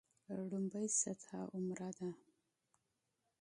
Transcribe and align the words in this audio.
لومړۍ 0.49 0.85
سطح 1.01 1.29
عمره 1.53 1.89
ده. 1.97 2.09